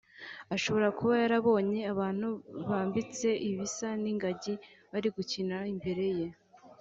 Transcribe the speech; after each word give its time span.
Ashobora 0.55 0.87
kuba 0.97 1.13
yarabonye 1.23 1.79
abantu 1.93 2.27
bambitse 2.69 3.27
ibisa 3.49 3.87
n’ingagi 4.03 4.53
bari 4.91 5.07
gukinira 5.15 5.63
imbere 5.73 6.05
ye 6.19 6.27